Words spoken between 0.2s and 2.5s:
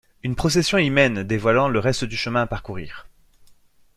Une procession y mène, dévoilant le reste du chemin à